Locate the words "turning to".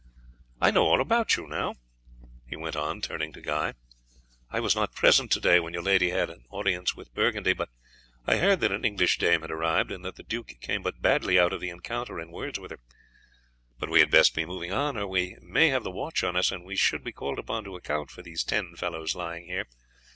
3.01-3.39